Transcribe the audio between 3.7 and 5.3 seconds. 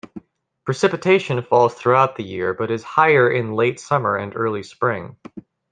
summer and early spring.